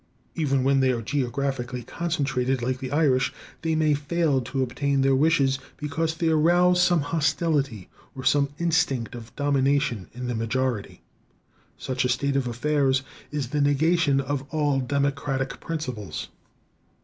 Even 0.33 0.63
when 0.63 0.79
they 0.79 0.91
are 0.91 1.01
geographically 1.03 1.83
concentrated, 1.83 2.63
like 2.63 2.79
the 2.79 2.89
Irish, 2.91 3.31
they 3.61 3.75
may 3.75 3.93
fail 3.93 4.41
to 4.41 4.63
obtain 4.63 5.01
their 5.01 5.13
wishes, 5.13 5.59
because 5.77 6.15
they 6.15 6.29
arouse 6.29 6.81
some 6.81 7.01
hostility 7.01 7.87
or 8.15 8.23
some 8.23 8.49
instinct 8.57 9.13
of 9.13 9.35
domination 9.35 10.07
in 10.13 10.25
the 10.25 10.33
majority. 10.33 11.03
Such 11.77 12.03
a 12.03 12.09
state 12.09 12.35
of 12.35 12.47
affairs 12.47 13.03
is 13.29 13.49
the 13.49 13.61
negation 13.61 14.19
of 14.19 14.41
all 14.49 14.79
democratic 14.79 15.59
principles. 15.61 16.29